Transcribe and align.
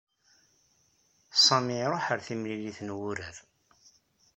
Sami 1.45 1.75
i 1.85 1.87
ṛuḥ 1.91 2.05
ar 2.13 2.19
timlilit 2.27 2.79
n 2.83 2.95
wurar. 2.97 3.35